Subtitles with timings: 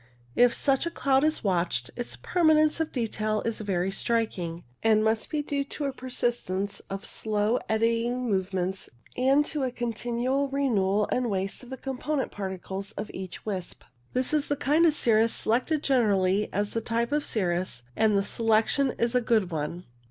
[0.35, 5.29] If such a cloud is watched, its permanence of detail is very striking, and must
[5.29, 11.29] be due to a persistence of slow eddying movements and to a continual renewal and
[11.29, 13.83] waste of the component particles of each wisp.
[14.13, 18.23] This is the kind of cirrus selected generally as the type of cirrus, and the
[18.23, 19.85] selection is a good one.